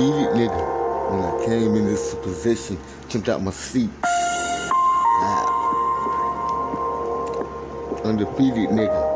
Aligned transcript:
nigga. 0.00 1.10
When 1.10 1.20
I 1.20 1.44
came 1.44 1.74
in 1.76 1.86
this 1.86 2.14
position, 2.16 2.78
jumped 3.08 3.28
out 3.28 3.42
my 3.42 3.50
seat. 3.52 3.90
Ah. 4.04 5.46
Undefeated 8.04 8.70
nigga. 8.70 9.12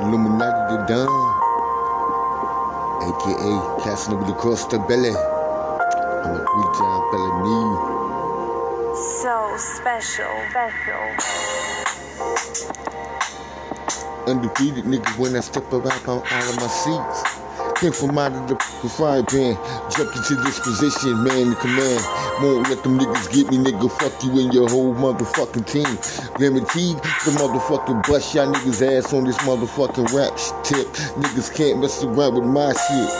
Illuminati 0.00 0.76
the 0.76 0.78
Don. 0.88 1.08
AKA 3.02 3.82
Casanova 3.82 4.32
across 4.32 4.64
the 4.66 4.78
belly. 4.78 5.10
I'm 5.10 6.34
a 6.34 6.38
three 6.38 6.70
time 6.78 7.02
felony. 7.10 7.62
So 9.20 9.34
special. 9.58 10.32
Special. 10.50 11.02
Undefeated 14.26 14.84
nigga 14.84 15.18
when 15.18 15.34
I 15.34 15.40
step 15.40 15.72
around 15.72 15.90
I'm 16.06 16.22
out 16.22 16.48
of 16.48 16.56
my 16.56 16.68
seats. 16.68 17.42
Came 17.80 17.92
from 17.92 18.16
out 18.16 18.30
of 18.30 18.46
the 18.46 18.56
frying 18.96 19.26
pan, 19.26 19.58
jumped 19.90 20.14
into 20.14 20.36
this 20.46 20.60
position, 20.60 21.24
man 21.24 21.48
in 21.48 21.54
command. 21.56 22.04
Won't 22.40 22.70
let 22.70 22.84
them 22.84 22.98
niggas 23.00 23.32
get 23.34 23.50
me, 23.50 23.58
nigga. 23.58 23.90
Fuck 23.98 24.22
you 24.22 24.30
and 24.38 24.54
your 24.54 24.68
whole 24.68 24.94
motherfucking 24.94 25.66
team. 25.66 25.98
Guaranteed 26.38 26.96
the 27.26 27.34
motherfucking 27.34 28.06
bust 28.06 28.32
y'all 28.34 28.52
niggas 28.52 28.80
ass 28.86 29.12
on 29.12 29.24
this 29.24 29.36
motherfucking 29.38 30.12
rap 30.14 30.38
tip. 30.62 30.86
Niggas 31.18 31.52
can't 31.52 31.80
mess 31.80 32.04
around 32.04 32.34
with 32.34 32.44
my 32.44 32.70
shit. 32.70 33.10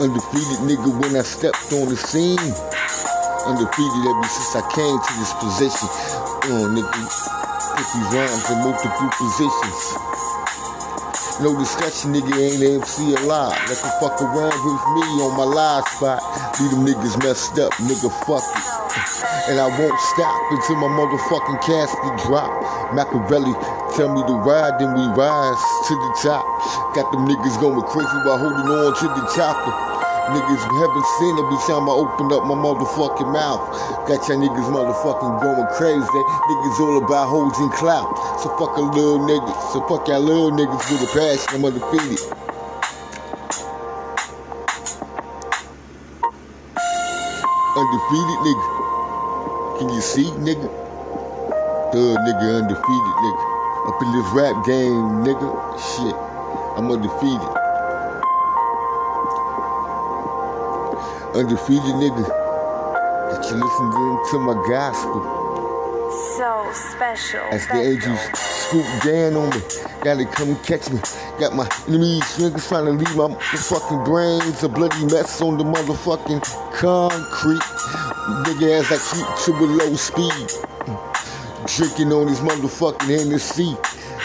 Undefeated 0.00 0.64
nigga 0.64 0.88
when 1.02 1.16
I 1.16 1.22
stepped 1.22 1.70
on 1.74 1.90
the 1.90 1.96
scene. 1.96 2.40
Undefeated 3.44 4.06
ever 4.08 4.24
since 4.24 4.56
I 4.56 4.62
came 4.72 4.96
to 4.96 5.12
this 5.20 5.32
position. 5.34 5.88
Oh, 6.48 6.72
nigga. 6.72 7.41
Put 7.72 7.88
these 7.94 8.12
rhymes 8.12 8.50
in 8.50 8.58
multiple 8.58 9.10
positions. 9.16 9.96
No 11.40 11.58
discussion, 11.58 12.12
nigga 12.12 12.36
ain't 12.36 12.62
MC 12.84 13.14
alive. 13.16 13.56
Let 13.66 13.80
the 13.80 13.90
fuck 13.96 14.20
around 14.20 14.52
with 14.60 14.82
me 14.92 15.04
on 15.24 15.36
my 15.40 15.48
live 15.48 15.88
spot. 15.88 16.20
Leave 16.60 16.70
them 16.70 16.84
niggas 16.84 17.16
messed 17.24 17.58
up, 17.58 17.72
nigga, 17.80 18.12
fuck 18.28 18.44
it. 18.44 18.72
And 19.48 19.58
I 19.58 19.72
won't 19.72 19.98
stop 20.14 20.52
until 20.52 20.76
my 20.76 20.92
motherfucking 20.92 21.64
casket 21.64 22.28
drop. 22.28 22.92
Machiavelli 22.92 23.54
tell 23.96 24.12
me 24.12 24.20
to 24.26 24.34
ride, 24.44 24.78
then 24.78 24.92
we 24.92 25.08
rise 25.16 25.62
to 25.88 25.94
the 25.96 26.18
top. 26.22 26.44
Got 26.94 27.10
them 27.10 27.26
niggas 27.26 27.58
going 27.58 27.80
crazy 27.88 28.18
while 28.28 28.36
holding 28.36 28.68
on 28.68 28.94
to 29.00 29.06
the 29.08 29.32
chopper. 29.34 29.91
Niggas 30.30 30.62
haven't 30.78 31.06
seen 31.18 31.34
every 31.34 31.58
time 31.66 31.90
I 31.90 31.94
open 31.98 32.30
up 32.30 32.46
my 32.46 32.54
motherfucking 32.54 33.32
mouth. 33.32 33.58
Got 34.06 34.22
y'all 34.30 34.38
niggas 34.38 34.70
motherfucking 34.70 35.42
going 35.42 35.66
crazy. 35.74 35.98
Niggas 35.98 36.78
all 36.78 37.04
about 37.04 37.26
holding 37.26 37.68
clout. 37.70 38.40
So 38.40 38.48
fuck 38.56 38.76
a 38.76 38.82
little 38.82 39.18
niggas. 39.18 39.72
So 39.72 39.82
fuck 39.88 40.06
y'all 40.06 40.20
little 40.20 40.52
niggas 40.52 40.86
with 40.94 41.02
a 41.02 41.10
passion. 41.10 41.58
I'm 41.58 41.64
undefeated. 41.64 42.22
Undefeated 47.74 48.38
nigga. 48.46 49.78
Can 49.78 49.88
you 49.90 50.00
see, 50.00 50.30
nigga? 50.38 50.70
Thug 51.90 52.18
nigga, 52.22 52.62
undefeated 52.62 53.16
nigga. 53.26 53.88
Up 53.88 54.02
in 54.02 54.12
this 54.12 54.28
rap 54.38 54.64
game, 54.64 55.26
nigga. 55.26 55.50
Shit. 55.82 56.14
I'm 56.78 56.88
undefeated. 56.92 57.61
Undefeated 61.34 61.96
nigga 61.96 62.28
that 63.30 63.44
you 63.48 63.56
listen 63.56 63.90
to 64.30 64.38
my 64.38 64.54
gospel. 64.68 65.22
So 66.36 66.70
special. 66.74 67.40
As 67.50 67.66
the 67.68 67.80
angels 67.80 68.20
scoop 68.44 68.84
down 69.02 69.36
on 69.36 69.50
me, 69.50 69.62
gotta 70.04 70.26
come 70.26 70.56
catch 70.62 70.90
me. 70.90 71.00
Got 71.40 71.54
my 71.54 71.66
enemies 71.88 72.22
niggas 72.36 72.68
trying 72.68 72.84
to 72.84 72.92
leave 72.92 73.16
my 73.16 73.34
fucking 73.40 74.04
brains 74.04 74.62
a 74.62 74.68
bloody 74.68 75.04
mess 75.06 75.40
on 75.40 75.56
the 75.56 75.64
motherfucking 75.64 76.42
concrete. 76.74 77.62
Nigga, 78.44 78.80
as 78.80 78.92
I 78.92 78.98
keep 79.10 79.26
to 79.44 79.52
a 79.52 79.66
low 79.66 79.94
speed, 79.94 80.48
drinking 81.66 82.12
on 82.12 82.26
this 82.26 82.40
motherfucking 82.40 83.08
Hennessy. 83.08 83.74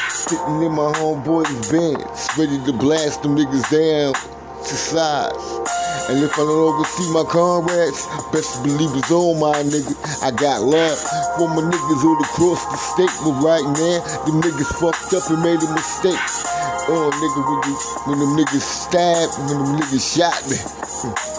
Sitting 0.09 0.61
in 0.61 0.73
my 0.73 0.91
homeboy's 0.91 1.71
bench, 1.71 2.37
ready 2.37 2.63
to 2.65 2.73
blast 2.73 3.23
them 3.23 3.37
niggas 3.37 3.69
down 3.71 4.13
to 4.13 4.75
size. 4.75 5.56
And 6.09 6.23
if 6.23 6.31
I 6.33 6.47
don't 6.47 6.49
oversee 6.49 7.11
my 7.11 7.23
comrades, 7.27 8.07
best 8.31 8.63
believe 8.63 8.95
it's 8.95 9.11
on 9.11 9.39
my 9.39 9.59
nigga. 9.59 9.91
I 10.23 10.31
got 10.31 10.63
love 10.63 10.97
for 11.35 11.49
my 11.49 11.61
niggas 11.61 12.03
all 12.05 12.15
across 12.23 12.63
the 12.63 12.77
state, 12.77 13.11
but 13.25 13.35
right 13.43 13.63
now, 13.75 13.99
them 14.23 14.41
niggas 14.41 14.71
fucked 14.79 15.13
up 15.13 15.29
and 15.29 15.43
made 15.43 15.61
a 15.61 15.73
mistake. 15.73 16.19
Oh, 16.87 17.11
nigga, 17.11 17.41
when, 17.43 17.59
you, 17.67 17.75
when 18.07 18.19
them 18.19 18.37
niggas 18.39 18.61
stabbed, 18.61 19.37
when 19.37 19.59
them 19.59 19.79
niggas 19.79 20.15
shot 20.15 20.39
me. 20.47 21.33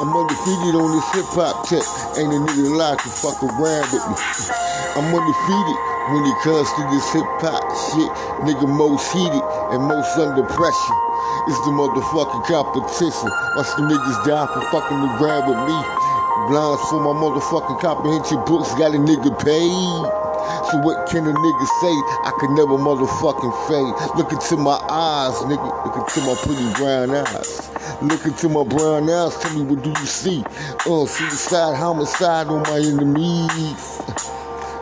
I'm 0.00 0.10
undefeated 0.10 0.74
on 0.74 0.90
this 0.90 1.06
hip 1.14 1.30
hop 1.38 1.70
tech. 1.70 1.86
Ain't 2.18 2.34
a 2.34 2.38
nigga 2.42 2.66
alive 2.66 2.98
to 2.98 3.10
fuck 3.14 3.38
around 3.46 3.86
with 3.94 4.02
me. 4.10 4.18
I'm 4.98 5.06
undefeated 5.06 5.78
when 6.10 6.26
it 6.26 6.38
comes 6.42 6.66
to 6.66 6.82
this 6.90 7.06
hip 7.14 7.30
hop 7.38 7.62
shit. 7.94 8.10
Nigga 8.42 8.66
most 8.66 9.06
heated 9.14 9.44
and 9.70 9.86
most 9.86 10.18
under 10.18 10.42
pressure. 10.42 10.98
It's 11.46 11.62
the 11.62 11.70
motherfucking 11.78 12.42
competition. 12.50 13.30
Watch 13.54 13.70
the 13.78 13.86
niggas 13.86 14.18
die 14.26 14.50
for 14.50 14.66
fucking 14.74 14.98
around 14.98 15.46
with 15.46 15.62
me. 15.62 15.78
Blinds 16.50 16.82
for 16.90 16.98
my 16.98 17.14
motherfucking 17.14 17.78
comprehension 17.78 18.42
books 18.50 18.74
got 18.74 18.94
a 18.94 18.98
nigga 18.98 19.30
paid. 19.46 20.33
What 20.82 21.08
can 21.08 21.26
a 21.26 21.32
nigga 21.32 21.66
say? 21.80 21.94
I 22.24 22.32
could 22.38 22.50
never 22.50 22.76
motherfucking 22.76 23.54
fade. 23.68 24.16
Look 24.18 24.32
into 24.32 24.56
my 24.56 24.76
eyes, 24.90 25.34
nigga. 25.46 25.84
Look 25.84 25.96
into 25.96 26.20
my 26.26 26.34
pretty 26.42 26.72
brown 26.74 27.10
eyes. 27.10 27.70
Look 28.02 28.24
into 28.24 28.48
my 28.48 28.64
brown 28.64 29.08
eyes. 29.08 29.36
Tell 29.38 29.54
me 29.54 29.62
what 29.62 29.84
do 29.84 29.90
you 29.90 30.06
see? 30.06 30.42
Uh, 30.86 31.06
suicide, 31.06 31.76
homicide 31.76 32.48
on 32.48 32.62
my 32.62 32.78
enemies. 32.78 34.00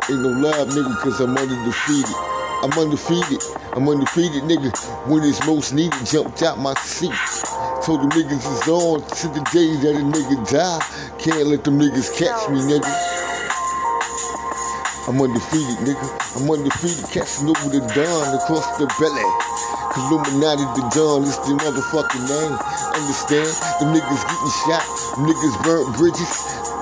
Ain't 0.08 0.22
no 0.22 0.30
love, 0.30 0.68
nigga, 0.68 0.96
cause 0.98 1.20
I'm 1.20 1.36
undefeated. 1.36 2.14
I'm 2.62 2.72
undefeated. 2.72 3.42
I'm 3.74 3.88
undefeated, 3.88 4.44
nigga. 4.44 4.70
When 5.08 5.22
it's 5.24 5.44
most 5.46 5.72
needed, 5.72 6.06
jumped 6.06 6.42
out 6.42 6.58
my 6.58 6.74
seat. 6.74 7.12
Told 7.84 8.02
the 8.02 8.08
niggas 8.14 8.46
it's 8.46 8.68
on 8.68 9.00
to 9.02 9.28
the 9.28 9.44
day 9.52 9.76
that 9.82 10.00
a 10.00 10.04
nigga 10.04 10.50
die. 10.50 11.18
Can't 11.18 11.46
let 11.48 11.64
them 11.64 11.78
niggas 11.78 12.16
catch 12.18 12.48
me, 12.50 12.60
nigga. 12.60 13.21
I'm 15.08 15.18
undefeated, 15.20 15.82
nigga. 15.82 16.06
I'm 16.38 16.46
undefeated, 16.46 17.02
catching 17.10 17.50
over 17.50 17.68
the 17.74 17.82
dawn 17.90 18.26
across 18.38 18.62
the 18.78 18.86
belly. 19.02 19.26
Illuminati 19.98 20.62
the 20.78 20.86
Don, 20.94 21.26
it's 21.26 21.42
the 21.42 21.58
motherfucking 21.58 22.22
name. 22.30 22.54
Understand? 22.94 23.50
The 23.82 23.90
niggas 23.90 24.22
getting 24.22 24.54
shot, 24.62 24.84
niggas 25.18 25.56
burnt 25.66 25.90
bridges. 25.98 26.30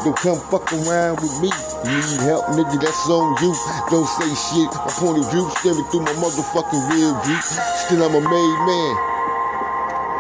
Don't 0.05 0.17
come 0.21 0.37
fuck 0.53 0.69
around 0.85 1.25
with 1.25 1.33
me. 1.41 1.49
You 1.89 1.97
need 1.97 2.21
help, 2.29 2.45
nigga, 2.53 2.77
that's 2.77 3.09
on 3.09 3.41
you. 3.41 3.57
Don't 3.89 4.05
say 4.05 4.29
shit. 4.53 4.69
My 4.69 4.93
point 5.01 5.25
of 5.25 5.31
view, 5.33 5.49
staring 5.57 5.85
through 5.89 6.05
my 6.05 6.13
motherfucking 6.21 6.83
rear 6.93 7.17
view. 7.25 7.41
Still, 7.89 8.05
I'm 8.05 8.15
a 8.15 8.21
made 8.21 8.61
man. 8.69 8.95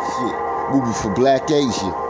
Shit, 0.08 0.36
moving 0.72 0.96
for 0.96 1.12
Black 1.12 1.50
Asia. 1.50 2.09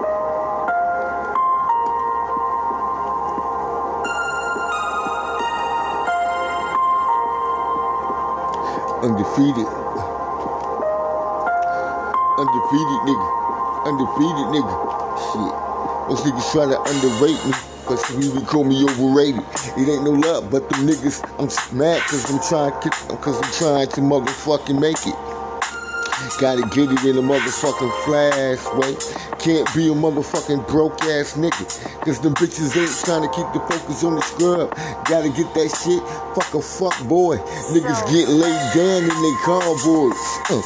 Undefeated. 9.03 9.67
Undefeated 12.37 13.01
nigga. 13.09 13.29
Undefeated 13.87 14.47
nigga. 14.53 14.75
Shit. 15.25 15.53
Those 16.09 16.21
niggas 16.21 16.53
try 16.53 16.67
to 16.67 16.79
underrate 16.79 17.45
me. 17.47 17.53
Cause 17.87 18.07
some 18.07 18.23
even 18.23 18.45
call 18.45 18.65
me 18.65 18.85
overrated. 18.85 19.41
It 19.79 19.89
ain't 19.89 20.05
no 20.05 20.11
love, 20.11 20.51
but 20.51 20.69
them 20.69 20.87
niggas, 20.87 21.25
I'm 21.41 21.49
mad 21.79 22.03
cause 22.03 22.31
I'm 22.31 22.41
trying 22.47 22.79
to, 22.83 22.91
cause 23.17 23.37
I'm 23.43 23.53
trying 23.55 23.89
to 23.89 24.01
motherfucking 24.03 24.79
make 24.79 25.01
it. 25.07 25.17
Gotta 26.39 26.63
get 26.69 26.93
it 26.93 27.05
in 27.05 27.17
a 27.17 27.23
motherfucking 27.23 28.05
flash 28.05 28.63
way. 28.77 29.30
Can't 29.41 29.65
be 29.73 29.89
a 29.89 29.97
motherfucking 29.97 30.69
broke 30.69 31.01
ass 31.09 31.33
nigga. 31.33 31.65
Cause 32.05 32.21
them 32.21 32.35
bitches 32.35 32.77
ain't 32.77 32.93
trying 33.09 33.25
to 33.25 33.33
keep 33.33 33.49
the 33.57 33.61
focus 33.73 34.05
on 34.05 34.17
the 34.17 34.21
scrub. 34.21 34.69
Gotta 35.09 35.33
get 35.33 35.49
that 35.57 35.73
shit. 35.81 36.05
Fuck 36.37 36.53
a 36.53 36.61
fuck 36.61 36.93
boy. 37.09 37.41
Niggas 37.73 38.05
get 38.13 38.29
laid 38.29 38.61
down 38.77 39.09
in 39.09 39.17
they 39.17 39.37
convoys. 39.41 40.21
Uh, 40.53 40.61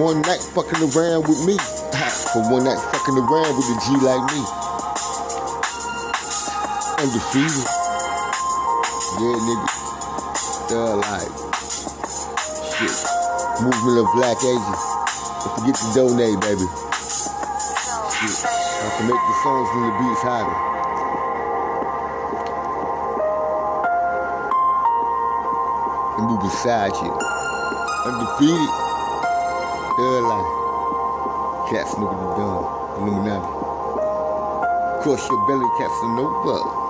one 0.00 0.24
night 0.24 0.40
fucking 0.56 0.80
around 0.96 1.28
with 1.28 1.44
me. 1.44 1.60
For 2.32 2.40
one 2.48 2.64
night 2.64 2.80
fucking 2.88 3.20
around 3.20 3.52
with 3.52 3.68
a 3.68 3.76
G 3.84 4.00
like 4.00 4.24
me. 4.32 4.40
Undefeated. 7.04 7.68
Yeah, 9.20 9.36
nigga. 9.44 9.68
Thug 10.72 11.04
life. 11.04 11.36
Shit. 12.80 12.96
Movement 13.60 13.96
of 14.00 14.08
Black 14.16 14.40
Asia. 14.40 14.76
Don't 15.44 15.52
forget 15.60 15.76
to 15.76 15.86
donate, 15.92 16.40
baby. 16.40 16.93
I 18.24 18.88
can 18.96 19.06
make 19.06 19.20
the 19.20 19.36
songs 19.42 19.68
and 19.74 19.84
the 19.84 19.92
beats 20.00 20.22
hotter. 20.24 20.56
And 26.16 26.26
move 26.30 26.40
beside 26.40 26.94
you. 27.04 27.12
undefeated. 28.08 28.72
Thug 29.96 30.24
life. 30.24 30.50
Cats 31.68 31.92
nigga 32.00 32.16
the 32.16 32.28
dumb. 32.40 32.64
Illuminati. 32.96 33.50
Cross 35.02 35.28
your 35.28 35.40
belly, 35.46 35.68
Casanova. 35.76 36.83